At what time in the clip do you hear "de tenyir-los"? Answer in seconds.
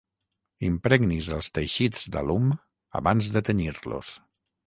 3.37-4.13